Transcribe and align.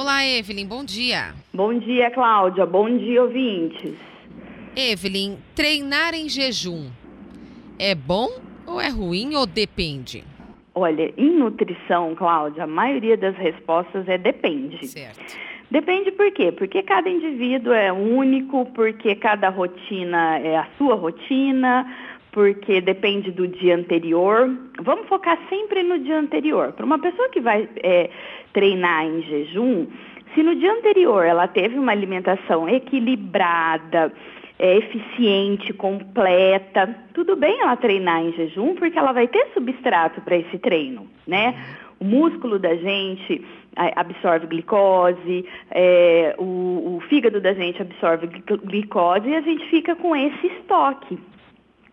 Olá, 0.00 0.24
Evelyn, 0.24 0.66
bom 0.66 0.82
dia. 0.82 1.34
Bom 1.52 1.78
dia, 1.78 2.10
Cláudia. 2.10 2.64
Bom 2.64 2.96
dia, 2.96 3.22
ouvintes. 3.22 3.98
Evelyn, 4.74 5.36
treinar 5.54 6.14
em 6.14 6.26
jejum 6.26 6.88
é 7.78 7.94
bom 7.94 8.30
ou 8.66 8.80
é 8.80 8.88
ruim 8.88 9.34
ou 9.34 9.44
depende? 9.44 10.24
Olha, 10.74 11.12
em 11.18 11.36
nutrição, 11.36 12.14
Cláudia, 12.14 12.64
a 12.64 12.66
maioria 12.66 13.14
das 13.14 13.36
respostas 13.36 14.08
é 14.08 14.16
depende. 14.16 14.86
Certo. 14.86 15.36
Depende 15.70 16.10
por 16.12 16.32
quê? 16.32 16.50
Porque 16.50 16.82
cada 16.82 17.10
indivíduo 17.10 17.74
é 17.74 17.92
único, 17.92 18.64
porque 18.74 19.14
cada 19.16 19.50
rotina 19.50 20.38
é 20.38 20.56
a 20.56 20.66
sua 20.78 20.94
rotina, 20.94 21.86
porque 22.32 22.80
depende 22.80 23.30
do 23.30 23.46
dia 23.46 23.76
anterior. 23.76 24.48
Vamos 24.82 25.08
focar 25.08 25.38
sempre 25.48 25.82
no 25.82 25.98
dia 25.98 26.18
anterior. 26.18 26.72
Para 26.72 26.86
uma 26.86 26.98
pessoa 26.98 27.28
que 27.28 27.40
vai 27.40 27.68
é, 27.82 28.10
treinar 28.52 29.04
em 29.04 29.22
jejum, 29.22 29.86
se 30.34 30.42
no 30.42 30.54
dia 30.54 30.72
anterior 30.72 31.24
ela 31.24 31.48
teve 31.48 31.78
uma 31.78 31.92
alimentação 31.92 32.68
equilibrada, 32.68 34.12
é, 34.58 34.76
eficiente, 34.76 35.72
completa, 35.72 36.94
tudo 37.14 37.34
bem 37.34 37.60
ela 37.60 37.76
treinar 37.76 38.22
em 38.22 38.32
jejum, 38.32 38.74
porque 38.74 38.98
ela 38.98 39.12
vai 39.12 39.26
ter 39.26 39.48
substrato 39.52 40.20
para 40.20 40.36
esse 40.36 40.58
treino, 40.58 41.06
né? 41.26 41.54
O 41.98 42.04
músculo 42.04 42.58
da 42.58 42.74
gente 42.76 43.44
absorve 43.76 44.46
glicose, 44.46 45.44
é, 45.70 46.34
o, 46.38 46.96
o 46.96 47.02
fígado 47.08 47.40
da 47.40 47.52
gente 47.52 47.80
absorve 47.80 48.26
glicose 48.64 49.28
e 49.28 49.36
a 49.36 49.40
gente 49.40 49.68
fica 49.68 49.94
com 49.96 50.14
esse 50.14 50.46
estoque. 50.46 51.18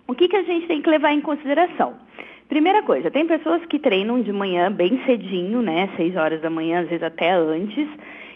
O 0.07 0.15
que, 0.15 0.29
que 0.29 0.37
a 0.37 0.43
gente 0.43 0.67
tem 0.67 0.81
que 0.81 0.89
levar 0.89 1.11
em 1.11 1.19
consideração? 1.19 1.95
Primeira 2.47 2.81
coisa, 2.81 3.11
tem 3.11 3.27
pessoas 3.27 3.65
que 3.65 3.77
treinam 3.77 4.21
de 4.21 4.31
manhã 4.31 4.71
bem 4.71 5.01
cedinho, 5.05 5.61
né? 5.61 5.89
6 5.97 6.15
horas 6.15 6.41
da 6.41 6.49
manhã, 6.49 6.79
às 6.79 6.87
vezes 6.87 7.03
até 7.03 7.31
antes. 7.31 7.85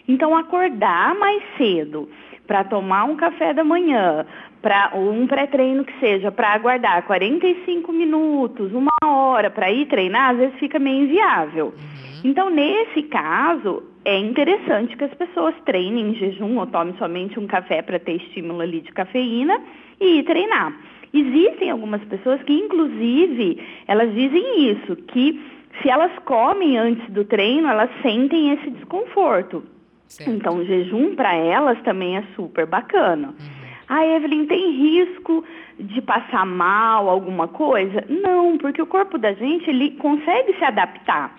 Então, 0.06 0.36
acordar 0.36 1.16
mais 1.16 1.42
cedo 1.58 2.10
para 2.46 2.66
tomar 2.66 3.06
um 3.06 3.16
café 3.16 3.54
da 3.54 3.64
manhã, 3.64 4.26
para 4.62 4.92
um 4.96 5.26
pré-treino 5.26 5.86
que 5.86 5.98
seja, 6.02 6.30
para 6.30 6.50
aguardar 6.50 7.04
45 7.04 7.94
minutos, 7.94 8.74
uma 8.74 8.92
hora 9.06 9.50
para 9.50 9.72
ir 9.72 9.86
treinar, 9.86 10.32
às 10.32 10.38
vezes 10.38 10.60
fica 10.60 10.78
meio 10.78 11.06
inviável. 11.06 11.68
Uhum. 11.68 12.22
Então, 12.26 12.50
nesse 12.50 13.04
caso, 13.04 13.84
é 14.04 14.18
interessante 14.18 14.98
que 14.98 15.06
as 15.06 15.14
pessoas 15.14 15.56
treinem 15.64 16.10
em 16.10 16.16
jejum 16.16 16.58
ou 16.58 16.68
tomem 16.68 16.94
somente 16.98 17.40
um 17.40 17.48
café 17.48 17.82
para 17.82 17.98
ter 17.98 18.18
estímulo 18.18 18.60
ali 18.60 18.82
de 18.82 18.92
cafeína 18.92 19.58
e 20.02 20.20
ir 20.20 20.24
treinar. 20.24 20.74
Existem 21.14 21.70
algumas 21.70 22.04
pessoas 22.06 22.42
que, 22.44 22.54
inclusive, 22.54 23.62
elas 23.88 24.14
dizem 24.14 24.72
isso, 24.72 24.96
que 24.96 25.42
se 25.82 25.90
elas 25.90 26.12
comem 26.26 26.78
antes 26.78 27.10
do 27.10 27.26
treino, 27.26 27.68
elas 27.68 27.90
sentem 28.02 28.52
esse 28.52 28.70
desconforto. 28.70 29.64
Certo. 30.08 30.32
Então, 30.32 30.58
o 30.58 30.66
jejum 30.66 31.16
para 31.16 31.34
elas 31.34 31.82
também 31.84 32.18
é 32.18 32.24
super 32.36 32.66
bacana. 32.66 33.30
Uhum. 33.30 33.62
Ah, 33.88 34.06
Evelyn, 34.06 34.46
tem 34.46 34.72
risco 34.72 35.44
de 35.78 36.02
passar 36.02 36.46
mal, 36.46 37.10
alguma 37.10 37.48
coisa? 37.48 38.06
Não, 38.08 38.58
porque 38.58 38.82
o 38.82 38.86
corpo 38.86 39.18
da 39.18 39.34
gente, 39.34 39.70
ele 39.70 39.92
consegue 39.92 40.54
se 40.58 40.64
adaptar. 40.64 41.36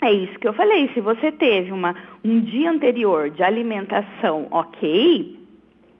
É 0.00 0.12
isso 0.12 0.38
que 0.38 0.48
eu 0.48 0.52
falei. 0.54 0.90
Se 0.94 1.00
você 1.00 1.30
teve 1.32 1.72
uma, 1.72 1.94
um 2.24 2.40
dia 2.40 2.70
anterior 2.70 3.30
de 3.30 3.42
alimentação 3.42 4.48
ok, 4.50 5.38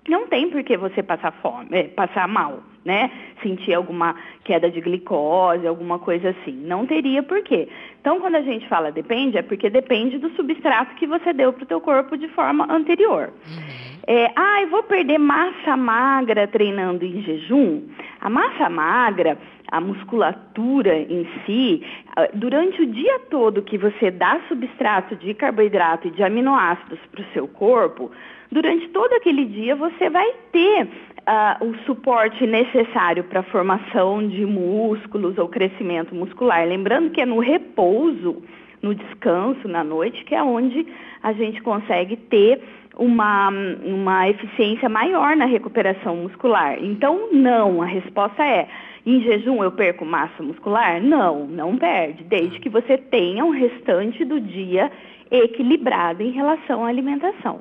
não 0.09 0.27
tem 0.27 0.51
por 0.51 0.63
que 0.63 0.77
você 0.77 1.03
passar 1.03 1.33
fome, 1.41 1.69
é, 1.73 1.85
passar 1.85 2.29
mal, 2.29 2.63
né? 2.85 3.11
Sentir 3.43 3.75
alguma 3.75 4.15
queda 4.45 4.71
de 4.71 4.81
glicose, 4.81 5.67
alguma 5.67 5.99
coisa 5.99 6.31
assim. 6.31 6.53
Não 6.53 6.87
teria 6.87 7.23
por 7.23 7.43
quê. 7.43 7.69
Então, 8.01 8.21
quando 8.21 8.37
a 8.37 8.43
gente 8.43 8.69
fala 8.69 8.93
depende, 8.93 9.39
é 9.39 9.43
porque 9.43 9.71
depende 9.71 10.19
do 10.19 10.31
substrato 10.31 10.95
que 10.97 11.07
você 11.07 11.33
deu 11.33 11.53
para 11.53 11.65
o 11.65 11.67
teu 11.67 11.81
corpo 11.81 12.17
de 12.17 12.29
forma 12.29 12.71
anterior. 12.71 13.33
Uhum. 13.47 13.95
É, 14.07 14.31
ah, 14.37 14.61
eu 14.61 14.69
vou 14.69 14.83
perder 14.83 15.19
massa 15.19 15.77
magra 15.77 16.47
treinando 16.47 17.05
em 17.05 17.23
jejum. 17.23 17.83
A 18.21 18.29
massa 18.29 18.69
magra, 18.69 19.39
a 19.75 19.81
musculatura 19.81 20.97
em 20.97 21.27
si, 21.45 21.83
durante 22.35 22.81
o 22.81 22.87
dia 22.87 23.19
todo 23.29 23.61
que 23.61 23.77
você 23.77 24.09
dá 24.09 24.41
substrato 24.47 25.17
de 25.17 25.35
carboidrato 25.35 26.07
e 26.07 26.13
de 26.13 26.23
aminoácidos 26.23 27.01
para 27.11 27.23
o 27.23 27.33
seu 27.33 27.49
corpo, 27.49 28.09
durante 28.53 28.89
todo 28.91 29.13
aquele 29.15 29.45
dia 29.45 29.75
você 29.75 30.09
vai 30.09 30.31
ter 30.53 30.85
uh, 30.85 31.67
o 31.67 31.77
suporte 31.87 32.47
necessário 32.47 33.25
para 33.25 33.41
a 33.41 33.43
formação 33.43 34.25
de 34.29 34.47
músculos 34.47 35.37
ou 35.39 35.49
crescimento 35.49 36.15
muscular. 36.15 36.65
Lembrando 36.65 37.11
que 37.11 37.21
é 37.21 37.27
no 37.27 37.41
repouso, 37.41 38.45
no 38.85 38.95
descanso, 38.95 39.67
na 39.67 39.83
noite, 39.83 40.23
que 40.25 40.35
é 40.35 40.43
onde 40.43 40.87
a 41.23 41.33
gente 41.33 41.63
consegue 41.63 42.17
ter 42.17 42.61
uma, 42.97 43.49
uma 43.49 44.29
eficiência 44.29 44.89
maior 44.89 45.35
na 45.35 45.47
recuperação 45.47 46.17
muscular. 46.17 46.77
Então, 46.81 47.33
não, 47.33 47.81
a 47.81 47.87
resposta 47.87 48.45
é: 48.45 48.69
em 49.07 49.23
jejum 49.23 49.65
eu 49.65 49.73
perco 49.73 50.05
massa 50.05 50.43
muscular? 50.43 51.03
Não, 51.03 51.47
não 51.47 51.77
perde, 51.79 52.23
desde 52.25 52.61
que 52.61 52.69
você 52.69 52.99
tenha 52.99 53.45
um 53.45 53.51
restante 53.51 54.25
do 54.25 54.39
dia 54.39 54.93
equilibrado 55.31 56.23
em 56.23 56.31
relação 56.31 56.85
à 56.85 56.89
alimentação. 56.89 57.61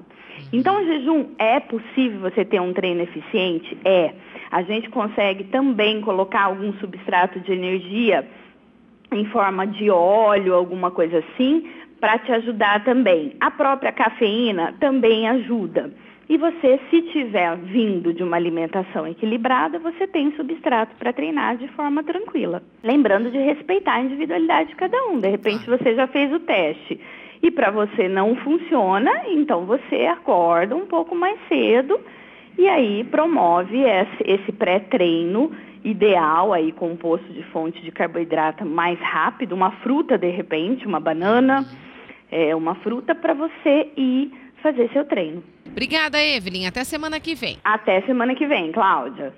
Então, 0.52 0.82
o 0.82 0.86
jejum 0.86 1.28
é 1.40 1.60
possível 1.60 2.20
você 2.20 2.44
ter 2.44 2.60
um 2.60 2.74
treino 2.74 3.02
eficiente? 3.02 3.78
É. 3.86 4.14
A 4.52 4.62
gente 4.62 4.90
consegue 4.90 5.46
também 5.46 6.02
colocar 6.02 6.44
algum 6.44 6.74
substrato 6.74 7.40
de 7.40 7.52
energia 7.52 8.28
em 9.16 9.26
forma 9.26 9.66
de 9.66 9.90
óleo, 9.90 10.54
alguma 10.54 10.92
coisa 10.92 11.20
assim, 11.20 11.70
para 12.00 12.20
te 12.20 12.32
ajudar 12.32 12.84
também. 12.84 13.36
A 13.40 13.50
própria 13.52 13.92
cafeína 13.92 14.74
também 14.80 15.28
ajuda. 15.28 15.92
E 16.30 16.38
você, 16.38 16.80
se 16.90 17.02
tiver 17.12 17.56
vindo 17.58 18.14
de 18.14 18.24
uma 18.24 18.38
alimentação 18.38 19.06
equilibrada, 19.06 19.78
você 19.78 20.08
tem 20.08 20.32
substrato 20.36 20.96
para 20.96 21.14
treinar 21.14 21.58
de 21.58 21.68
forma 21.70 22.04
tranquila. 22.04 22.64
Lembrando 22.82 23.30
de 23.30 23.38
respeitar 23.38 23.96
a 23.96 24.02
individualidade 24.02 24.70
de 24.70 24.76
cada 24.76 24.98
um. 25.06 25.20
De 25.20 25.30
repente 25.30 25.66
você 25.66 25.94
já 25.94 26.08
fez 26.08 26.32
o 26.34 26.40
teste 26.40 27.00
e 27.42 27.52
para 27.52 27.70
você 27.72 28.08
não 28.08 28.36
funciona, 28.38 29.12
então 29.28 29.66
você 29.66 30.06
acorda 30.06 30.76
um 30.76 30.86
pouco 30.86 31.14
mais 31.14 31.38
cedo 31.50 32.00
e 32.58 32.68
aí 32.68 33.04
promove 33.06 33.84
esse, 34.26 34.52
pré-treino 34.52 35.52
ideal 35.84 36.54
aí 36.54 36.72
composto 36.72 37.32
de 37.34 37.44
fonte 37.44 37.82
de 37.82 37.92
carboidrato 37.92 38.66
mais 38.66 39.00
rápido, 39.00 39.54
uma 39.54 39.72
fruta 39.82 40.18
de 40.18 40.30
repente, 40.30 40.88
uma 40.88 41.00
banana, 41.00 41.66
é, 42.32 42.56
uma 42.56 42.76
fruta 42.76 43.14
para 43.14 43.34
você 43.34 43.92
ir 43.98 44.32
fazer 44.62 44.90
seu 44.94 45.06
treino. 45.06 45.44
Obrigada, 45.68 46.22
Evelyn. 46.22 46.66
Até 46.66 46.84
semana 46.84 47.20
que 47.20 47.36
vem. 47.36 47.58
Até 47.64 48.02
semana 48.02 48.34
que 48.34 48.48
vem, 48.48 48.72
Cláudia. 48.72 49.32